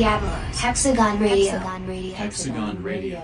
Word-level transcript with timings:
Don 0.00 0.18
Diablo, 0.18 0.30
Hexagon 0.54 1.20
Radio. 1.20 1.58
Hexagon 2.14 2.82
Radio. 2.82 3.22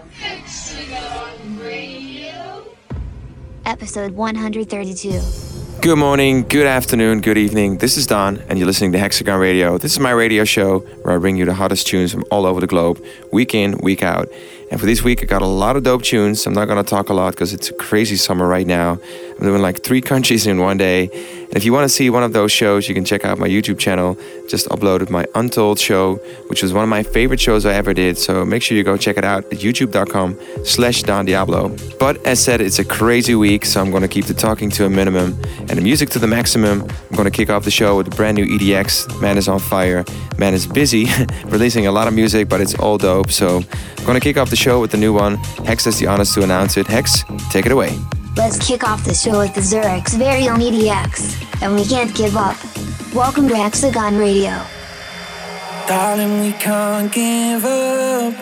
Episode 3.65 4.13
132. 4.13 5.47
Good 5.81 5.97
morning, 5.97 6.43
good 6.43 6.67
afternoon, 6.67 7.23
good 7.23 7.39
evening. 7.39 7.79
This 7.79 7.97
is 7.97 8.07
Don, 8.07 8.39
and 8.49 8.59
you're 8.59 8.67
listening 8.67 8.93
to 8.93 8.99
Hexagon 8.99 9.41
Radio. 9.41 9.79
This 9.79 9.93
is 9.93 10.01
my 10.01 10.11
radio 10.11 10.45
show 10.45 10.81
where 10.81 11.15
I 11.15 11.19
bring 11.19 11.37
you 11.37 11.47
the 11.47 11.55
hottest 11.55 11.87
tunes 11.87 12.13
from 12.13 12.25
all 12.31 12.45
over 12.45 12.61
the 12.61 12.67
globe, 12.67 13.03
week 13.33 13.55
in, 13.55 13.79
week 13.79 14.03
out. 14.03 14.29
And 14.71 14.79
for 14.79 14.85
this 14.85 15.03
week, 15.03 15.23
I 15.23 15.27
got 15.27 15.43
a 15.43 15.47
lot 15.47 15.77
of 15.77 15.85
dope 15.85 16.03
tunes. 16.03 16.47
I'm 16.47 16.53
not 16.53 16.67
going 16.67 16.83
to 16.83 16.89
talk 16.89 17.09
a 17.09 17.15
lot 17.15 17.31
because 17.31 17.55
it's 17.55 17.71
a 17.71 17.75
crazy 17.75 18.17
summer 18.17 18.47
right 18.47 18.67
now. 18.67 18.99
I'm 19.39 19.47
doing 19.47 19.63
like 19.63 19.83
three 19.83 20.01
countries 20.01 20.47
in 20.47 20.59
one 20.59 20.77
day. 20.77 21.09
And 21.49 21.57
if 21.57 21.65
you 21.65 21.73
want 21.73 21.85
to 21.85 21.89
see 21.89 22.11
one 22.11 22.23
of 22.23 22.33
those 22.33 22.53
shows, 22.53 22.89
you 22.89 22.95
can 22.95 23.05
check 23.05 23.25
out 23.25 23.39
my 23.39 23.49
YouTube 23.49 23.79
channel. 23.79 24.17
Just 24.49 24.69
uploaded 24.69 25.11
my 25.11 25.27
Untold 25.35 25.79
show, 25.79 26.17
which 26.49 26.63
was 26.63 26.73
one 26.73 26.83
of 26.83 26.89
my 26.89 27.03
favorite 27.03 27.41
shows 27.41 27.65
I 27.65 27.75
ever 27.75 27.95
did. 27.95 28.19
So 28.19 28.45
make 28.45 28.63
sure 28.63 28.77
you 28.77 28.85
go 28.85 28.97
check 28.97 29.17
it 29.17 29.25
out 29.25 29.45
at 29.47 29.59
youtube.com 29.59 30.39
slash 30.65 31.03
Don 31.03 31.25
Diablo. 31.25 31.75
But 31.99 32.25
as 32.27 32.43
said, 32.43 32.61
it's 32.61 32.79
a 32.79 32.85
crazy 32.85 33.35
week, 33.35 33.65
so 33.65 33.81
I'm 33.81 33.91
going 33.91 34.03
to 34.03 34.09
keep 34.09 34.27
the 34.27 34.35
talking 34.35 34.71
to 34.71 34.87
a 34.87 34.91
minimum 34.91 35.41
and 35.61 35.71
the 35.71 35.83
music 35.83 36.11
to 36.11 36.19
the 36.19 36.27
maximum. 36.27 36.83
I'm 36.83 37.17
going 37.17 37.25
to 37.25 37.31
kick 37.31 37.51
off 37.51 37.65
the 37.65 37.71
show 37.71 37.97
with 37.97 38.09
a 38.09 38.17
brand 38.17 38.37
new 38.37 38.47
EDX. 38.47 39.21
Man 39.21 39.39
is 39.39 39.49
on 39.49 39.59
fire. 39.59 40.05
Man 40.39 40.55
is 40.55 40.67
busy, 40.67 41.07
releasing 41.47 41.87
a 41.87 41.93
lot 41.93 42.09
of 42.09 42.15
music, 42.15 42.49
but 42.49 42.61
it's 42.61 42.75
all 42.75 42.99
dope. 42.99 43.31
So 43.31 43.59
I'm 43.99 44.05
going 44.05 44.19
to 44.19 44.21
kick 44.21 44.37
off 44.37 44.51
the 44.51 44.57
show 44.57 44.81
with 44.81 44.91
the 44.91 44.99
new 44.99 45.13
one. 45.13 45.37
Hex 45.65 45.85
has 45.85 45.99
the 45.99 46.07
honors 46.07 46.35
to 46.35 46.43
announce 46.43 46.77
it. 46.77 46.87
Hex, 46.87 47.25
take 47.51 47.67
it 47.67 47.73
away. 47.73 47.97
Let's 48.37 48.59
kick 48.59 48.85
off 48.85 49.03
the 49.03 49.15
show 49.15 49.39
with 49.39 49.55
the 49.55 49.63
Zurich's 49.63 50.15
very 50.15 50.47
own 50.47 50.61
EDX, 50.61 51.63
and 51.63 51.75
we 51.75 51.87
can't 51.87 52.15
give 52.15 52.37
up. 52.37 52.57
Welcome 53.15 53.49
to 53.49 53.57
Hexagon 53.57 54.19
Radio. 54.19 54.63
Darling, 55.89 56.41
we 56.41 56.53
can't 56.53 57.11
give 57.11 57.65
up. 57.65 58.35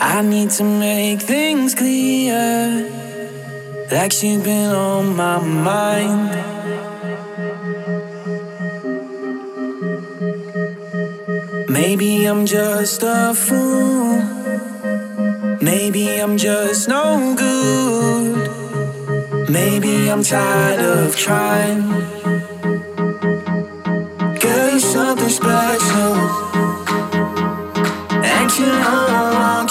I 0.00 0.22
need 0.22 0.50
to 0.50 0.64
make 0.64 1.22
things 1.22 1.76
clear. 1.76 2.90
Like 3.92 4.20
you've 4.24 4.42
been 4.42 4.72
on 4.72 5.14
my 5.14 5.38
mind. 5.40 6.34
Maybe 11.68 12.24
I'm 12.24 12.44
just 12.44 13.04
a 13.04 13.34
fool. 13.34 14.37
Maybe 15.70 16.18
I'm 16.18 16.38
just 16.38 16.88
no 16.88 17.34
good. 17.36 18.48
Maybe 19.50 20.10
I'm 20.10 20.22
tired 20.22 20.80
of 20.80 21.14
trying. 21.14 21.82
Girl, 24.40 24.70
you're 24.70 24.80
something 24.80 25.28
special. 25.28 26.14
And 28.34 28.50
you 28.58 28.70
know 28.82 29.08
I 29.50 29.67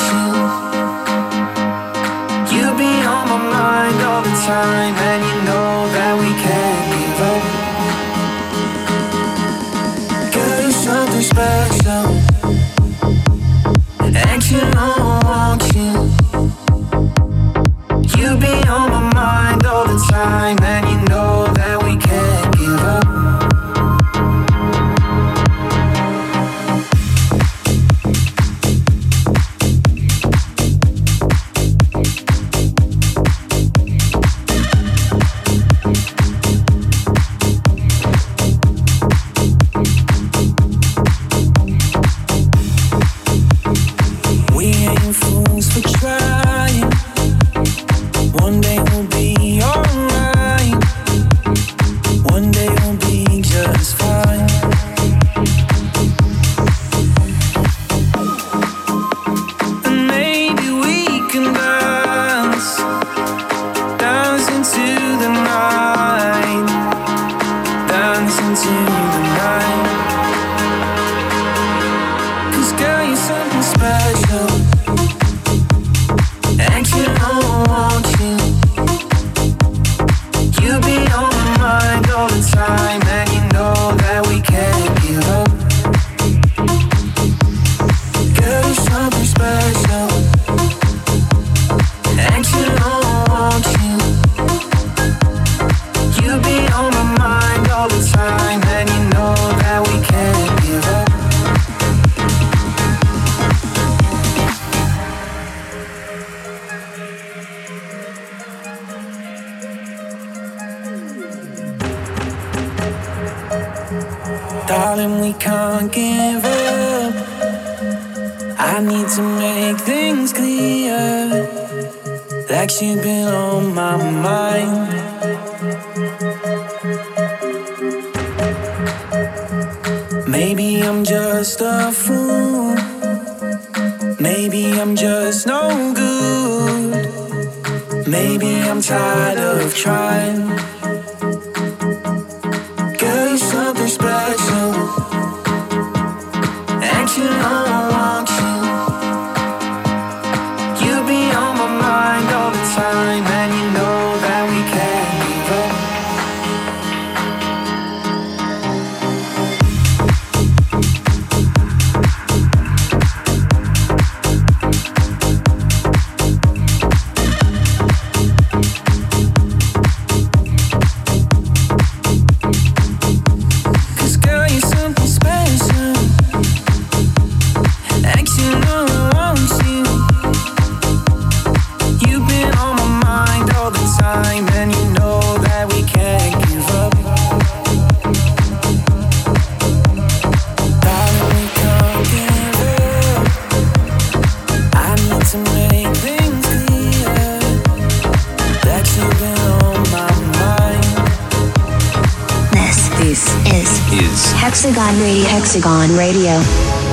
This 202.99 203.27
is, 203.45 203.93
is 203.93 204.31
Hexagon 204.31 204.99
Radio. 204.99 205.27
Hexagon 205.27 205.95
Radio. 205.95 206.86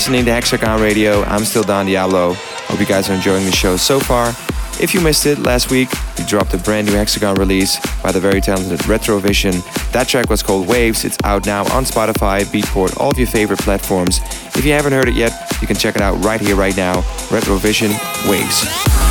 Listening 0.00 0.24
to 0.24 0.32
Hexagon 0.32 0.80
Radio. 0.80 1.22
I'm 1.24 1.44
still 1.44 1.62
Don 1.62 1.84
Diablo. 1.84 2.32
Hope 2.32 2.80
you 2.80 2.86
guys 2.86 3.10
are 3.10 3.12
enjoying 3.12 3.44
the 3.44 3.52
show 3.52 3.76
so 3.76 4.00
far. 4.00 4.28
If 4.82 4.94
you 4.94 5.00
missed 5.02 5.26
it, 5.26 5.40
last 5.40 5.70
week 5.70 5.90
we 6.16 6.24
dropped 6.24 6.54
a 6.54 6.56
brand 6.56 6.86
new 6.86 6.94
Hexagon 6.94 7.34
release 7.34 7.78
by 8.02 8.10
the 8.10 8.18
very 8.18 8.40
talented 8.40 8.78
Retrovision. 8.80 9.62
That 9.92 10.08
track 10.08 10.30
was 10.30 10.42
called 10.42 10.66
Waves. 10.66 11.04
It's 11.04 11.18
out 11.22 11.44
now 11.44 11.64
on 11.76 11.84
Spotify, 11.84 12.44
Beatport, 12.44 12.98
all 12.98 13.10
of 13.10 13.18
your 13.18 13.28
favorite 13.28 13.58
platforms. 13.58 14.20
If 14.56 14.64
you 14.64 14.72
haven't 14.72 14.94
heard 14.94 15.06
it 15.06 15.16
yet, 15.16 15.32
you 15.60 15.66
can 15.66 15.76
check 15.76 15.96
it 15.96 16.00
out 16.00 16.24
right 16.24 16.40
here, 16.40 16.56
right 16.56 16.74
now. 16.78 17.02
Retrovision 17.28 17.90
Waves. 18.26 19.09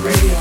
Radio. 0.03 0.35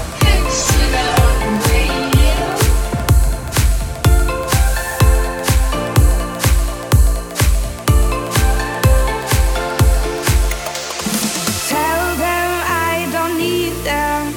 Tell 11.66 12.16
them 12.16 12.50
I 12.64 13.08
don't 13.10 13.36
need 13.36 13.72
them. 13.82 14.32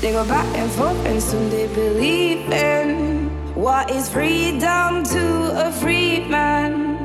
They 0.00 0.10
go 0.10 0.24
back 0.26 0.44
and 0.56 0.68
forth 0.72 1.06
and 1.06 1.22
soon 1.22 1.50
they 1.50 1.68
believe 1.68 2.50
in 2.50 3.30
what 3.54 3.92
is 3.92 4.08
freedom 4.08 5.04
to 5.04 5.68
a 5.68 5.70
free 5.70 6.26
man. 6.28 6.98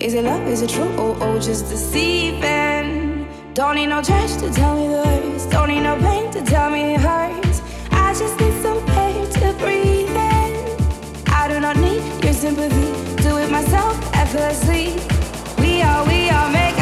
Is 0.00 0.14
it 0.14 0.24
love? 0.24 0.46
Is 0.46 0.62
it 0.62 0.70
true? 0.70 0.96
Or 0.98 1.40
just 1.40 1.68
deceiving? 1.68 2.81
Don't 3.54 3.74
need 3.74 3.88
no 3.88 4.00
church 4.00 4.32
to 4.38 4.50
tell 4.50 4.74
me 4.74 4.88
the 4.88 5.02
words. 5.04 5.44
Don't 5.44 5.68
need 5.68 5.82
no 5.82 5.94
pain 5.98 6.30
to 6.32 6.42
tell 6.42 6.70
me 6.70 6.94
it 6.94 7.00
hurts. 7.00 7.60
I 7.90 8.14
just 8.14 8.40
need 8.40 8.54
some 8.62 8.78
air 8.88 9.26
to 9.26 9.52
breathe 9.58 10.08
in. 10.08 11.26
I 11.28 11.48
do 11.48 11.60
not 11.60 11.76
need 11.76 12.02
your 12.24 12.32
sympathy. 12.32 13.22
Do 13.22 13.36
it 13.36 13.50
myself 13.50 13.94
effortlessly. 14.14 14.96
We 15.60 15.82
are, 15.82 16.02
we 16.08 16.30
are, 16.30 16.50
make 16.50 16.81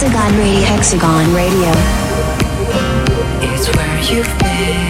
Hexagon 0.00 0.38
Radio. 0.38 0.64
Hexagon 0.64 1.34
Radio. 1.34 1.72
It's 3.52 3.68
where 3.76 4.00
you've 4.00 4.38
been. 4.38 4.89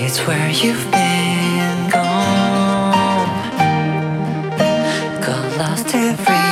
It's 0.00 0.20
where 0.28 0.48
you've 0.48 0.90
been 0.92 1.90
gone, 1.90 3.32
got 5.20 5.58
lost 5.58 5.92
every. 5.92 6.47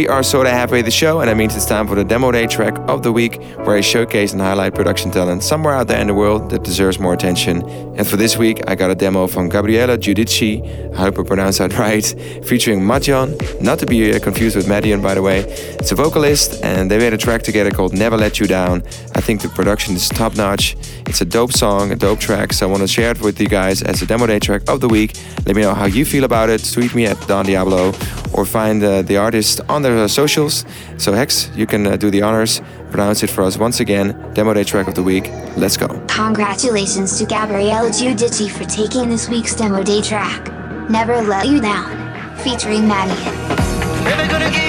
We 0.00 0.08
are 0.08 0.22
sorta 0.22 0.48
halfway 0.48 0.80
the 0.80 0.90
show, 0.90 1.20
and 1.20 1.28
that 1.28 1.36
means 1.36 1.54
it's 1.54 1.66
time 1.66 1.86
for 1.86 1.94
the 1.94 2.04
demo 2.04 2.32
day 2.32 2.46
track 2.46 2.74
of 2.88 3.02
the 3.02 3.12
week, 3.12 3.38
where 3.64 3.76
I 3.76 3.82
showcase 3.82 4.32
and 4.32 4.40
highlight 4.40 4.74
production 4.74 5.10
talent 5.10 5.42
somewhere 5.42 5.74
out 5.74 5.88
there 5.88 6.00
in 6.00 6.06
the 6.06 6.14
world 6.14 6.48
that 6.52 6.64
deserves 6.64 6.98
more 6.98 7.12
attention. 7.12 7.68
And 7.98 8.08
for 8.08 8.16
this 8.16 8.38
week, 8.38 8.62
I 8.66 8.76
got 8.76 8.90
a 8.90 8.94
demo 8.94 9.26
from 9.26 9.50
Gabriella 9.50 9.98
Giudici, 9.98 10.64
I 10.94 10.96
hope 10.96 11.18
I 11.18 11.22
pronounced 11.22 11.58
that 11.58 11.76
right, 11.86 12.06
featuring 12.46 12.80
Madjon, 12.80 13.28
not 13.60 13.78
to 13.80 13.84
be 13.84 14.14
uh, 14.14 14.20
confused 14.20 14.56
with 14.56 14.68
Madian, 14.68 15.02
by 15.02 15.12
the 15.12 15.20
way. 15.20 15.40
It's 15.80 15.92
a 15.92 15.94
vocalist, 15.94 16.62
and 16.62 16.90
they 16.90 16.98
made 16.98 17.14
a 17.14 17.16
track 17.16 17.42
together 17.42 17.70
called 17.70 17.94
Never 17.94 18.18
Let 18.18 18.38
You 18.38 18.46
Down. 18.46 18.82
I 19.14 19.22
think 19.22 19.40
the 19.40 19.48
production 19.48 19.96
is 19.96 20.10
top 20.10 20.36
notch. 20.36 20.76
It's 21.06 21.22
a 21.22 21.24
dope 21.24 21.52
song, 21.52 21.90
a 21.90 21.96
dope 21.96 22.20
track, 22.20 22.52
so 22.52 22.68
I 22.68 22.70
want 22.70 22.82
to 22.82 22.86
share 22.86 23.12
it 23.12 23.22
with 23.22 23.40
you 23.40 23.48
guys 23.48 23.82
as 23.82 24.02
a 24.02 24.06
demo 24.06 24.26
day 24.26 24.38
track 24.40 24.60
of 24.68 24.82
the 24.82 24.88
week. 24.88 25.16
Let 25.46 25.56
me 25.56 25.62
know 25.62 25.72
how 25.72 25.86
you 25.86 26.04
feel 26.04 26.24
about 26.24 26.50
it. 26.50 26.62
Tweet 26.70 26.94
me 26.94 27.06
at 27.06 27.18
Don 27.26 27.46
Diablo 27.46 27.94
or 28.34 28.44
find 28.44 28.84
uh, 28.84 29.00
the 29.00 29.16
artist 29.16 29.62
on 29.70 29.80
their 29.80 29.96
uh, 29.96 30.06
socials. 30.06 30.66
So, 30.98 31.14
Hex, 31.14 31.50
you 31.56 31.66
can 31.66 31.86
uh, 31.86 31.96
do 31.96 32.10
the 32.10 32.20
honors, 32.20 32.60
pronounce 32.90 33.22
it 33.22 33.30
for 33.30 33.42
us 33.42 33.56
once 33.56 33.80
again. 33.80 34.14
Demo 34.34 34.52
day 34.52 34.64
track 34.64 34.86
of 34.86 34.94
the 34.94 35.02
week. 35.02 35.30
Let's 35.56 35.78
go. 35.78 35.88
Congratulations 36.08 37.18
to 37.18 37.24
Gabriella 37.24 37.88
Giudici 37.88 38.50
for 38.50 38.64
taking 38.64 39.08
this 39.08 39.30
week's 39.30 39.56
demo 39.56 39.82
day 39.82 40.02
track. 40.02 40.52
Never 40.90 41.22
Let 41.22 41.46
You 41.46 41.58
Down, 41.58 42.36
featuring 42.36 42.86
Maddie. 42.86 44.59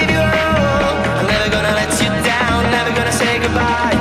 Goodbye. 3.54 4.01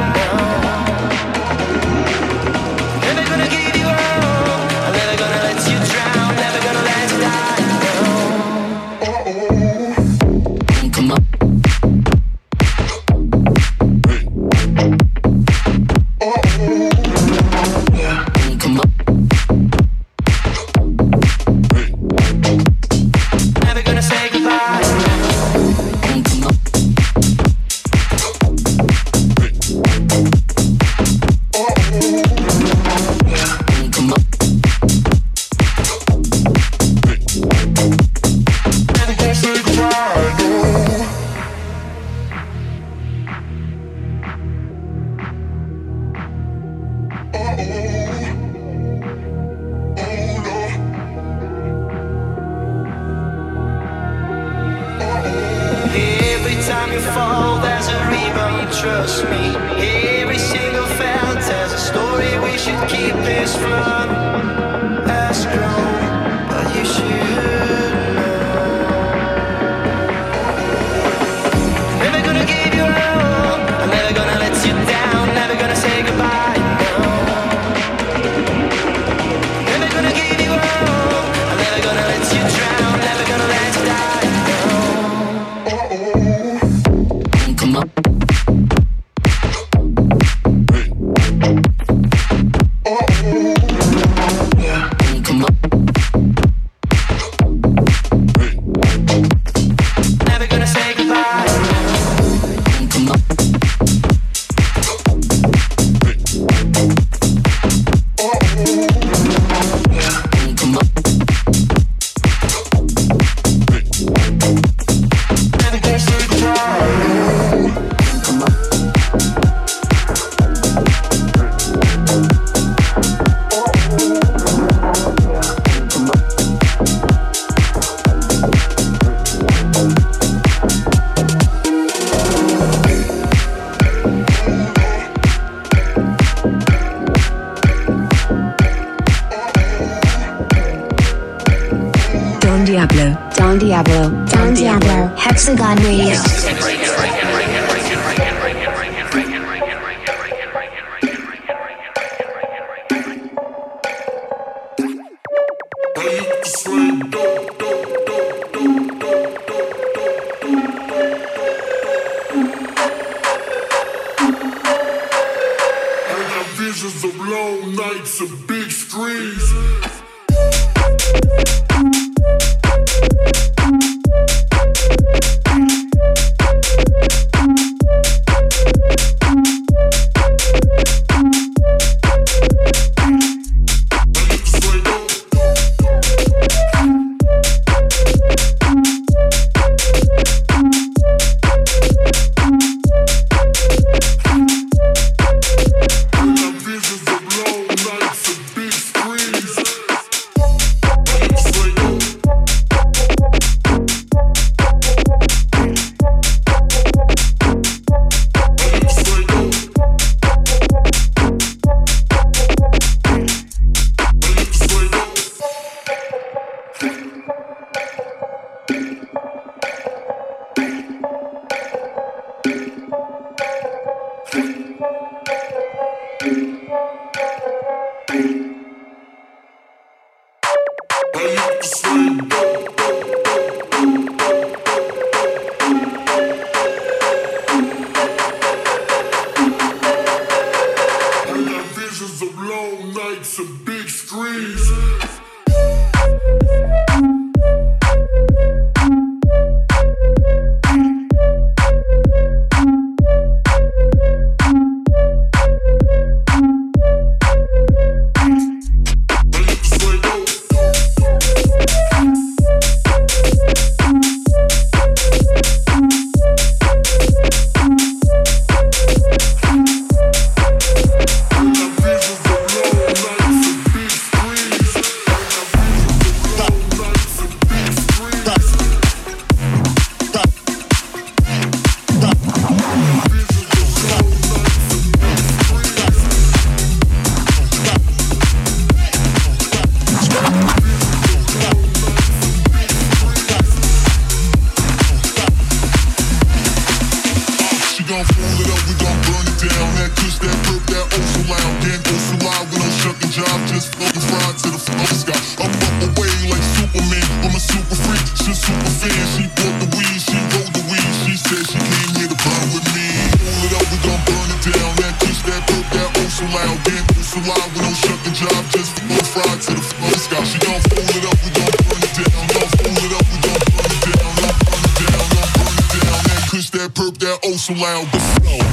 Fly 316.31 316.47
with 316.55 317.77
shut 317.77 317.99
the 318.05 318.11
job, 318.15 318.43
just 318.51 318.79
flow 318.79 319.03
fried 319.13 319.41
to 319.43 319.55
the 319.55 319.61
flow 319.61 319.91
sky. 319.99 320.23
She 320.25 320.39
gon' 320.39 320.61
fool 320.71 320.87
it 320.87 321.05
up, 321.05 321.19
we 321.25 321.31
gon' 321.35 321.51
burn 321.67 321.83
it 321.83 321.93
down. 321.99 322.27
Gon' 322.31 322.51
fool 322.57 322.79
it 322.87 322.93
up, 322.95 323.07
we 323.11 323.17
gon' 323.27 323.43
burn 323.51 323.71
it 323.71 323.83
down. 323.87 324.13
Gon' 324.21 324.37
burn 324.47 324.63
it 324.63 324.77
down, 324.81 325.07
gon' 325.15 325.31
burn 325.35 325.57
it 325.59 325.69
down. 325.75 325.99
That 326.07 326.23
kush, 326.31 326.51
that 326.51 326.71
perp, 326.75 326.99
that 326.99 327.19
oh 327.25 327.37
so 327.37 327.55
loud, 327.55 327.87
the 327.93 327.99
flow. 327.99 328.50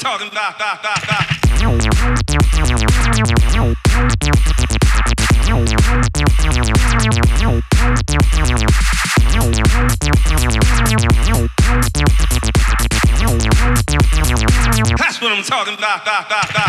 talking 0.00 0.28
about. 0.28 0.58
That's 14.96 15.20
what 15.20 15.32
I'm 15.32 15.42
talking 15.42 15.74
about. 15.74 16.59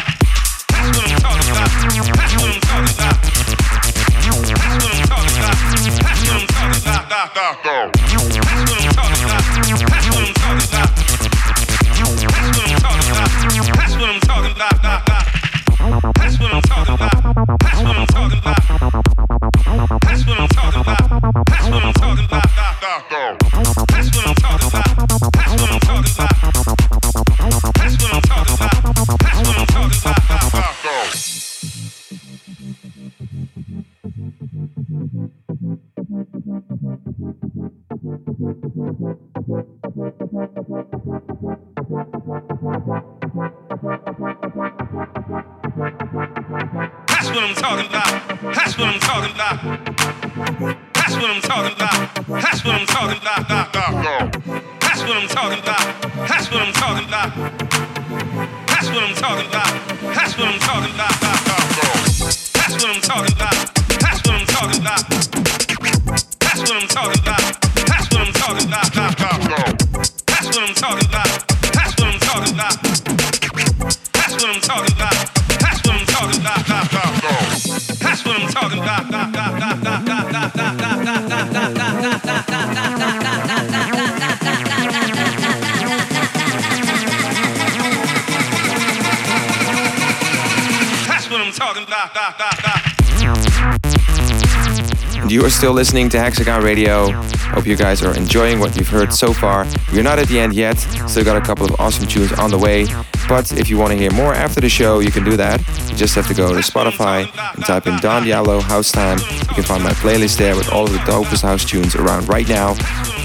You 95.31 95.45
are 95.45 95.49
still 95.49 95.71
listening 95.71 96.09
to 96.09 96.19
Hexagon 96.19 96.61
Radio. 96.61 97.11
Hope 97.53 97.65
you 97.65 97.77
guys 97.77 98.03
are 98.03 98.15
enjoying 98.17 98.59
what 98.59 98.75
you've 98.75 98.89
heard 98.89 99.13
so 99.13 99.31
far. 99.31 99.65
We're 99.93 100.03
not 100.03 100.19
at 100.19 100.27
the 100.27 100.39
end 100.39 100.53
yet, 100.53 100.77
still 101.07 101.23
got 101.23 101.37
a 101.37 101.41
couple 101.41 101.65
of 101.65 101.79
awesome 101.79 102.05
tunes 102.05 102.33
on 102.33 102.51
the 102.51 102.57
way. 102.57 102.85
But 103.29 103.51
if 103.53 103.69
you 103.69 103.77
want 103.77 103.91
to 103.93 103.97
hear 103.97 104.11
more 104.11 104.33
after 104.33 104.59
the 104.59 104.67
show, 104.67 104.99
you 104.99 105.09
can 105.09 105.23
do 105.23 105.37
that. 105.37 105.59
You 105.89 105.95
just 105.95 106.15
have 106.15 106.27
to 106.27 106.33
go 106.33 106.53
to 106.53 106.59
Spotify 106.59 107.29
and 107.55 107.63
type 107.63 107.87
in 107.87 107.97
Don 107.99 108.23
Diablo 108.23 108.59
House 108.59 108.91
Time. 108.91 109.19
You 109.19 109.55
can 109.55 109.63
find 109.63 109.83
my 109.83 109.91
playlist 109.91 110.37
there 110.37 110.55
with 110.55 110.69
all 110.71 110.83
of 110.83 110.91
the 110.91 110.99
dopest 110.99 111.43
house 111.43 111.63
tunes 111.63 111.95
around 111.95 112.27
right 112.27 112.47
now. 112.49 112.75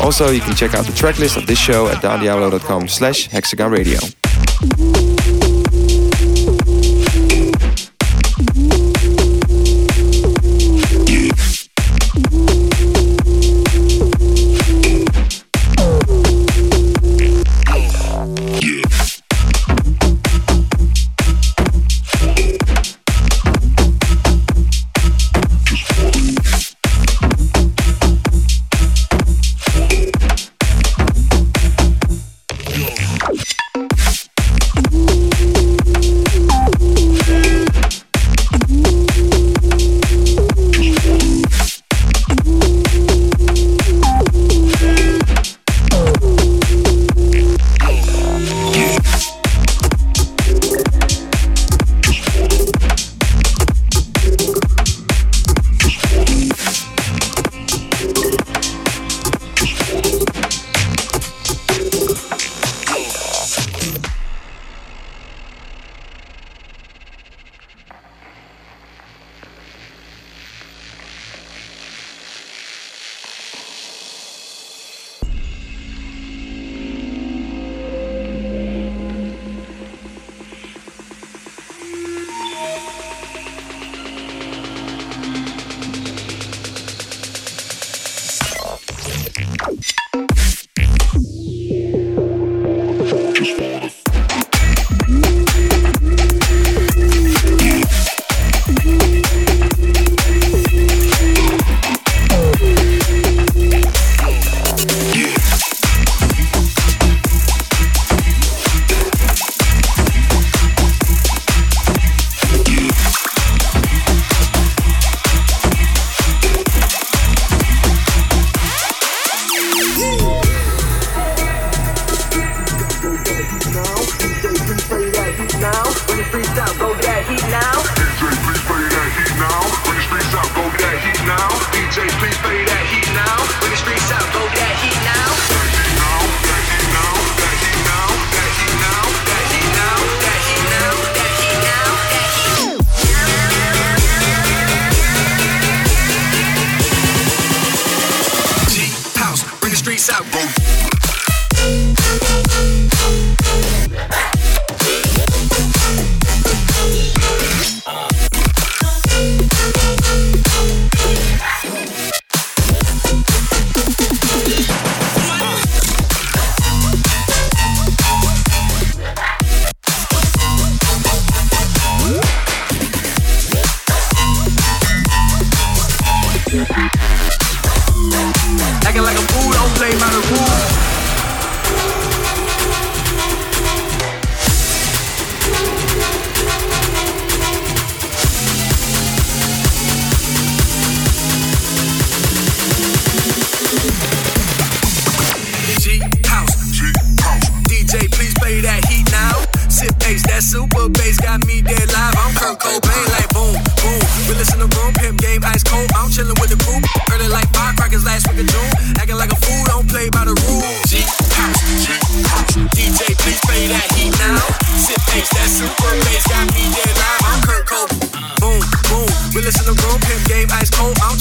Also, 0.01 0.31
you 0.31 0.41
can 0.41 0.55
check 0.55 0.75
out 0.75 0.87
the 0.87 0.93
track 0.93 1.19
list 1.19 1.37
of 1.37 1.47
this 1.47 1.59
show 1.59 1.89
at 1.89 1.97
dondiablo.com 1.97 2.87
slash 2.89 3.27
hexagon 3.29 3.73
radio. 3.73 3.99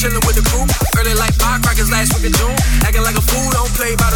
chillin' 0.06 0.26
with 0.26 0.38
the 0.38 0.46
crew. 0.50 0.66
Early 1.00 1.16
like 1.16 1.34
firecrackers 1.36 1.90
last 1.90 2.14
week 2.14 2.26
in 2.26 2.34
June. 2.34 2.56
Acting 2.86 3.02
like 3.02 3.18
a 3.18 3.22
fool, 3.22 3.50
don't 3.52 3.74
play 3.74 3.96
by 3.96 4.10
the 4.14 4.15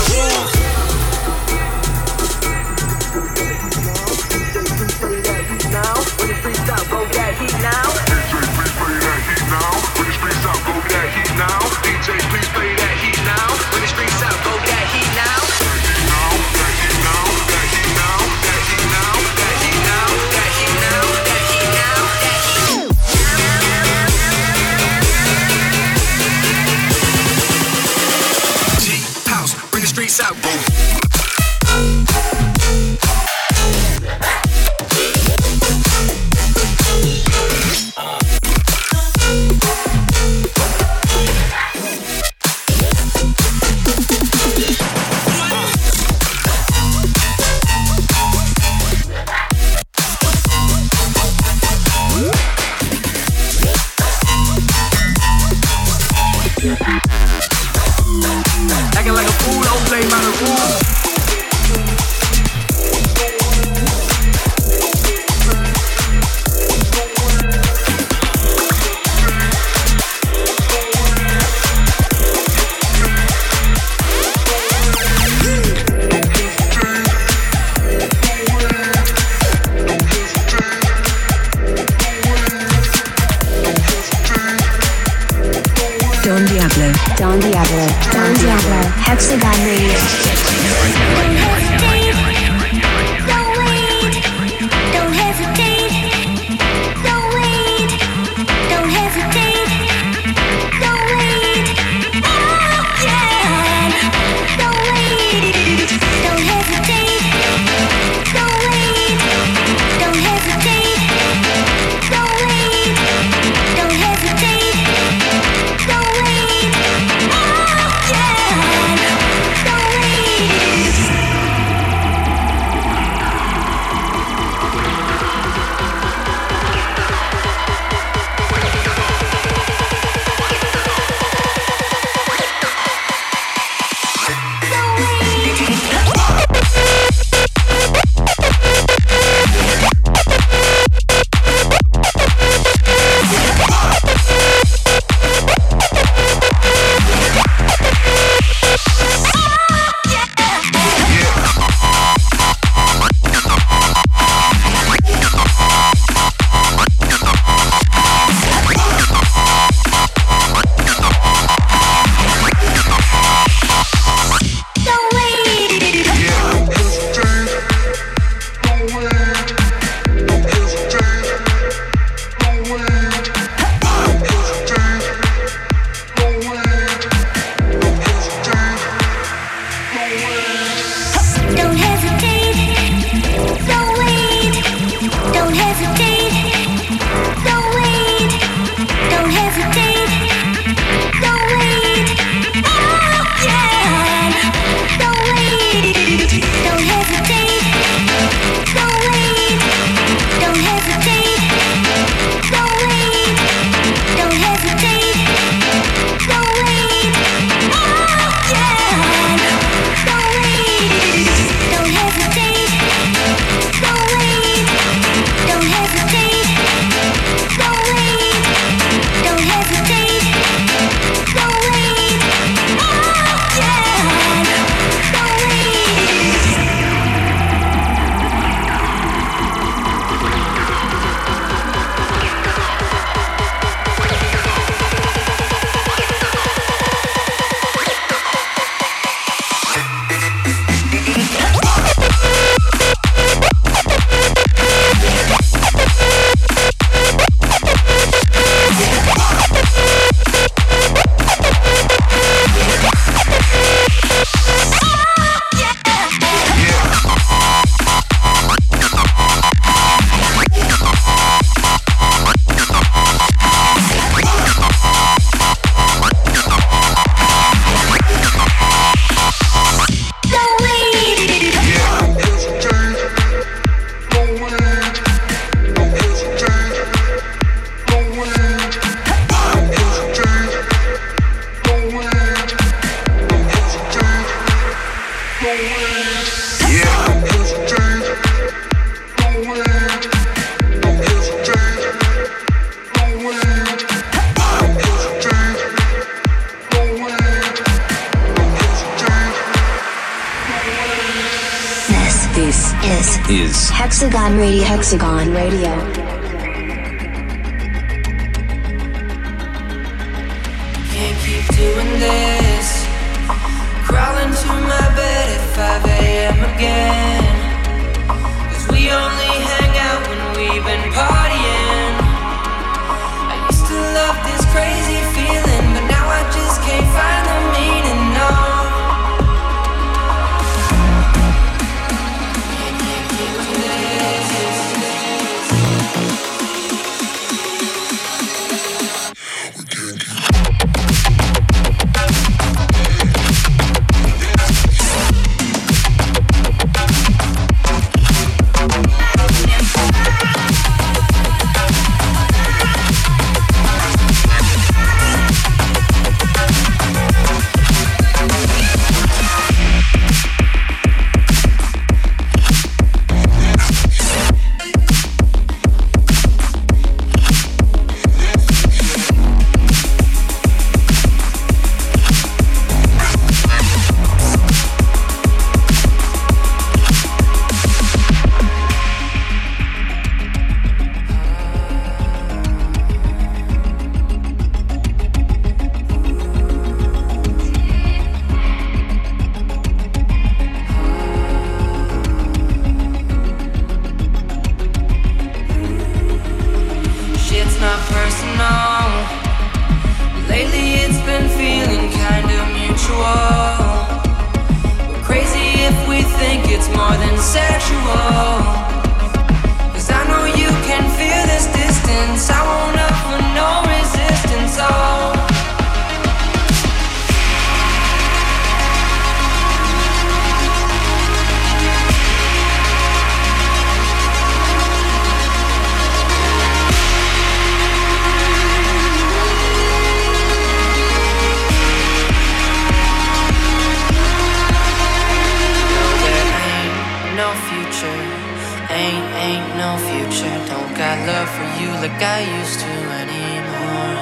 ain't 437.88 439.08
ain't 439.16 439.50
no 439.56 439.78
future. 439.88 440.36
Don't 440.52 440.74
got 440.76 440.98
love 441.08 441.30
for 441.30 441.48
you 441.60 441.70
like 441.80 442.02
I 442.02 442.20
used 442.40 442.60
to 442.60 442.74
anymore. 443.02 443.96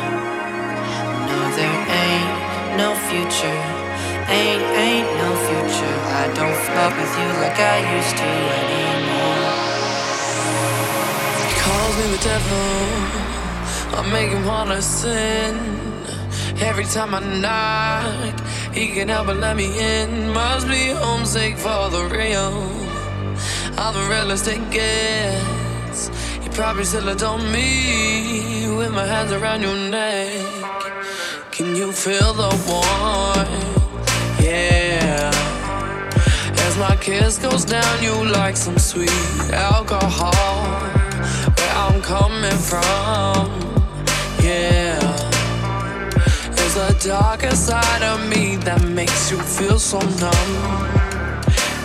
No, 1.30 1.40
there 1.58 1.80
ain't 2.04 2.34
no 2.82 2.90
future, 3.10 3.60
ain't 4.34 4.66
ain't 4.86 5.10
no 5.22 5.30
future. 5.48 5.98
I 6.22 6.26
don't 6.34 6.58
fuck 6.66 6.94
with 6.98 7.14
you 7.22 7.30
like 7.44 7.60
I 7.60 7.78
used 7.98 8.18
to 8.18 8.32
anymore. 8.62 9.54
He 11.46 11.54
calls 11.62 11.96
me 12.00 12.06
the 12.16 12.22
devil. 12.32 13.28
I 13.98 14.10
make 14.12 14.30
him 14.32 14.46
wanna 14.46 14.82
sin. 14.82 15.56
Every 16.60 16.86
time 16.86 17.14
I 17.14 17.20
knock, 17.20 18.40
he 18.74 18.88
can 18.88 19.10
help 19.10 19.28
but 19.28 19.38
let 19.38 19.56
me 19.56 19.68
in. 19.80 20.34
Must 20.34 20.68
be 20.68 20.88
homesick 20.88 21.58
for 21.58 21.90
the 21.90 22.10
real. 22.12 22.87
I'm 23.80 23.94
the 23.94 24.10
realest 24.10 24.48
it 24.48 24.72
gets. 24.72 26.10
You 26.44 26.50
probably 26.50 26.84
still 26.84 27.08
adore 27.10 27.38
me 27.38 28.68
with 28.76 28.92
my 28.92 29.06
hands 29.06 29.32
around 29.32 29.62
your 29.62 29.76
neck. 29.76 30.42
Can 31.52 31.76
you 31.76 31.92
feel 31.92 32.34
the 32.34 32.50
warmth? 32.68 34.42
Yeah. 34.42 35.30
As 36.66 36.78
my 36.78 36.96
kiss 36.96 37.38
goes 37.38 37.66
down, 37.66 38.02
you 38.02 38.16
like 38.32 38.58
some 38.58 38.80
sweet 38.80 39.12
alcohol. 39.54 40.34
Where 41.56 41.74
I'm 41.76 42.02
coming 42.02 42.58
from, 42.72 43.46
yeah. 44.44 45.00
It's 46.50 46.74
the 46.74 46.98
darker 47.08 47.56
side 47.56 48.02
of 48.02 48.28
me 48.28 48.56
that 48.58 48.82
makes 48.84 49.30
you 49.32 49.38
feel 49.38 49.78
so 49.78 50.00
numb. 50.00 50.98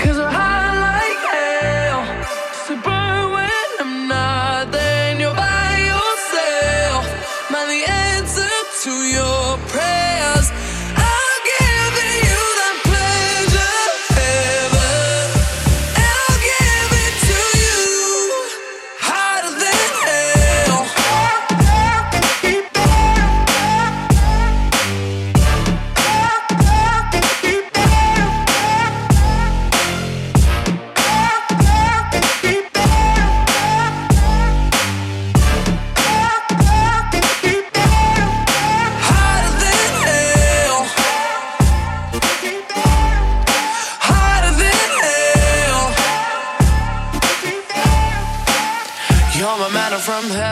Cause 0.01 0.18
I 0.18 0.51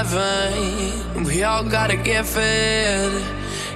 heaven. 0.03 1.25
We 1.25 1.43
all 1.43 1.65
gotta 1.65 1.97
get 1.97 2.25
fed. 2.25 3.11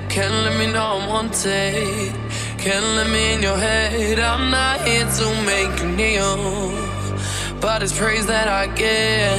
Can't 0.08 0.32
let 0.44 0.56
me 0.58 0.66
know 0.72 0.98
I'm 0.98 1.06
wanted. 1.08 2.12
Can't 2.58 2.86
let 2.96 3.10
me 3.10 3.34
in 3.34 3.42
your 3.42 3.58
head. 3.58 4.18
I'm 4.18 4.50
not 4.50 4.80
here 4.86 5.06
to 5.18 5.26
make 5.44 5.78
you 5.80 5.88
kneel. 5.98 6.72
But 7.60 7.82
it's 7.82 7.96
praise 7.98 8.26
that 8.26 8.48
I 8.48 8.66
get. 8.74 9.38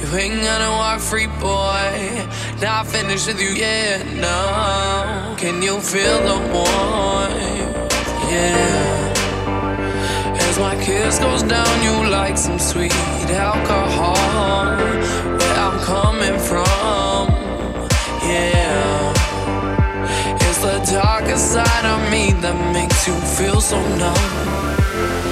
You 0.00 0.08
ain't 0.16 0.42
gonna 0.42 0.70
walk 0.82 1.00
free, 1.00 1.26
boy. 1.26 1.90
Not 2.60 2.86
finished 2.86 3.26
with 3.26 3.40
you 3.40 3.50
yet, 3.50 4.04
no. 4.26 5.34
Can 5.38 5.62
you 5.62 5.80
feel 5.80 6.18
the 6.30 6.38
warmth? 6.52 7.92
Yeah. 8.30 9.14
As 10.48 10.58
my 10.58 10.74
kiss 10.84 11.18
goes 11.18 11.42
down, 11.42 11.74
you 11.86 12.10
like 12.10 12.36
some 12.36 12.58
sweet 12.58 12.92
alcohol. 13.30 15.29
Coming 15.90 16.38
from, 16.38 17.26
yeah. 18.22 19.12
It's 20.36 20.58
the 20.58 20.78
darker 20.88 21.36
side 21.36 21.84
of 21.84 22.08
me 22.12 22.30
that 22.42 22.54
makes 22.72 23.08
you 23.08 23.14
feel 23.36 23.60
so 23.60 23.76
numb. 23.98 25.29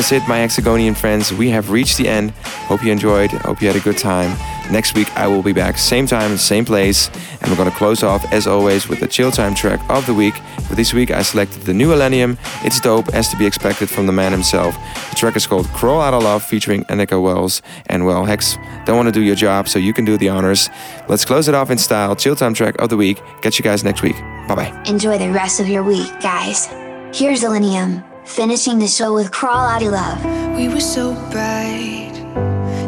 Is 0.00 0.12
it, 0.12 0.26
my 0.26 0.38
Hexagonian 0.38 0.96
friends. 0.96 1.30
We 1.30 1.50
have 1.50 1.68
reached 1.68 1.98
the 1.98 2.08
end. 2.08 2.30
Hope 2.70 2.82
you 2.82 2.90
enjoyed. 2.90 3.30
Hope 3.32 3.60
you 3.60 3.68
had 3.68 3.76
a 3.76 3.80
good 3.80 3.98
time. 3.98 4.30
Next 4.72 4.94
week, 4.94 5.14
I 5.14 5.26
will 5.26 5.42
be 5.42 5.52
back, 5.52 5.76
same 5.76 6.06
time, 6.06 6.38
same 6.38 6.64
place. 6.64 7.10
And 7.42 7.50
we're 7.50 7.56
going 7.58 7.70
to 7.70 7.76
close 7.76 8.02
off, 8.02 8.24
as 8.32 8.46
always, 8.46 8.88
with 8.88 9.00
the 9.00 9.06
chill 9.06 9.30
time 9.30 9.54
track 9.54 9.78
of 9.90 10.06
the 10.06 10.14
week. 10.14 10.32
For 10.68 10.74
this 10.74 10.94
week, 10.94 11.10
I 11.10 11.20
selected 11.20 11.64
the 11.64 11.74
new 11.74 11.90
Illenium. 11.90 12.38
It's 12.64 12.80
dope, 12.80 13.10
as 13.10 13.28
to 13.28 13.36
be 13.36 13.44
expected 13.44 13.90
from 13.90 14.06
the 14.06 14.12
man 14.12 14.32
himself. 14.32 14.74
The 15.10 15.16
track 15.16 15.36
is 15.36 15.46
called 15.46 15.66
Crawl 15.68 16.00
Out 16.00 16.14
of 16.14 16.22
Love, 16.22 16.42
featuring 16.42 16.84
Annika 16.84 17.22
Wells. 17.22 17.60
And 17.84 18.06
well, 18.06 18.24
Hex, 18.24 18.56
don't 18.86 18.96
want 18.96 19.08
to 19.08 19.12
do 19.12 19.20
your 19.20 19.36
job, 19.36 19.68
so 19.68 19.78
you 19.78 19.92
can 19.92 20.06
do 20.06 20.16
the 20.16 20.30
honors. 20.30 20.70
Let's 21.08 21.26
close 21.26 21.46
it 21.46 21.54
off 21.54 21.70
in 21.70 21.76
style. 21.76 22.16
Chill 22.16 22.36
time 22.36 22.54
track 22.54 22.80
of 22.80 22.88
the 22.88 22.96
week. 22.96 23.20
Catch 23.42 23.58
you 23.58 23.62
guys 23.62 23.84
next 23.84 24.00
week. 24.00 24.16
Bye 24.48 24.54
bye. 24.54 24.82
Enjoy 24.86 25.18
the 25.18 25.30
rest 25.30 25.60
of 25.60 25.68
your 25.68 25.82
week, 25.82 26.08
guys. 26.22 26.68
Here's 27.12 27.42
Illenium, 27.42 28.02
finishing 28.30 28.78
the 28.78 28.86
show 28.86 29.12
with 29.12 29.32
Crawl 29.32 29.66
Out 29.66 29.82
of 29.82 29.90
Love. 29.90 30.24
We 30.56 30.68
were 30.68 30.80
so 30.80 31.14
bright, 31.32 32.12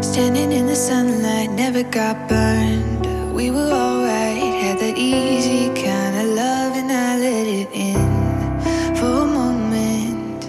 standing 0.01 0.53
in 0.53 0.66
the 0.66 0.76
sunlight, 0.76 1.51
never 1.51 1.82
got 1.82 2.28
burned. 2.28 3.34
We 3.34 3.51
were 3.51 3.70
alright, 3.70 4.55
had 4.62 4.78
that 4.78 4.97
easy 4.97 5.66
kind 5.82 6.14
of 6.22 6.26
love, 6.36 6.76
and 6.76 6.93
I 6.93 7.18
let 7.18 7.47
it 7.49 7.68
in 7.72 8.95
for 8.95 9.22
a 9.22 9.26
moment. 9.26 10.45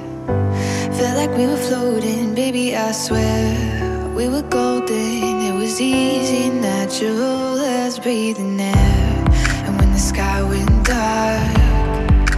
Felt 0.96 1.18
like 1.18 1.36
we 1.36 1.48
were 1.48 1.64
floating, 1.70 2.36
baby, 2.36 2.76
I 2.76 2.92
swear. 2.92 4.14
We 4.16 4.30
were 4.30 4.44
golden, 4.44 5.42
it 5.42 5.56
was 5.56 5.82
easy, 5.82 6.50
natural 6.50 7.58
as 7.60 7.98
breathing 7.98 8.60
air. 8.60 9.26
And 9.66 9.80
when 9.80 9.92
the 9.92 10.00
sky 10.00 10.44
went 10.44 10.86
dark, 10.86 12.30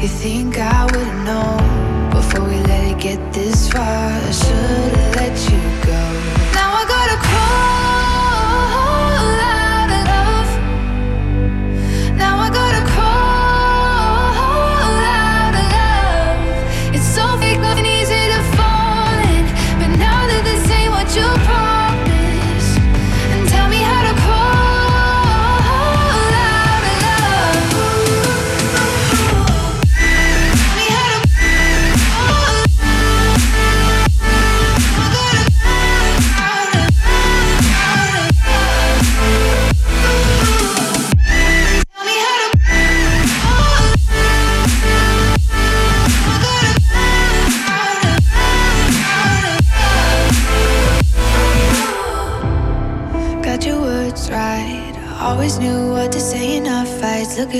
you 0.00 0.08
think 0.08 0.58
I 0.58 0.84
would've 0.84 1.24
known 1.24 1.83
we 2.42 2.56
let 2.70 2.84
it 2.92 3.00
get 3.00 3.20
this 3.32 3.68
far? 3.70 3.82
I 3.82 4.30
should've 4.30 5.16
let 5.16 5.36
you 5.50 5.60
go. 5.86 6.02
Now 6.54 6.72
I 6.80 6.84
gotta 6.88 7.16
crawl 7.26 7.73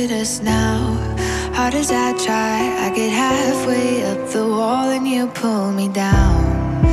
at 0.04 0.10
us 0.10 0.40
now. 0.40 0.78
Hard 1.54 1.74
as 1.74 1.90
I 1.90 2.12
try, 2.24 2.58
I 2.84 2.90
get 2.94 3.10
halfway 3.10 4.04
up 4.04 4.28
the 4.30 4.46
wall 4.46 4.90
and 4.90 5.06
you 5.08 5.26
pull 5.28 5.70
me 5.72 5.88
down. 5.88 6.44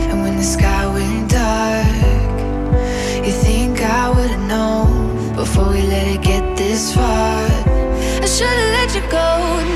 And 0.10 0.22
when 0.22 0.38
the 0.38 0.44
sky 0.44 0.88
went 0.88 1.30
dark, 1.30 2.36
you 3.26 3.34
think 3.34 3.82
I 3.82 4.10
would've 4.16 4.48
known 4.48 5.36
before 5.36 5.70
we 5.70 5.82
let 5.82 6.08
it 6.16 6.22
get 6.22 6.56
this 6.56 6.94
far. 6.96 7.44
I 8.24 8.28
should've 8.36 8.72
let 8.78 8.96
you 8.96 9.04
go. 9.12 9.71